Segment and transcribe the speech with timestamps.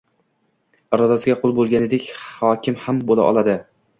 [0.97, 2.09] Irodasiga qul bo'lganidek,
[2.39, 3.57] hokim ham bo'la oladi.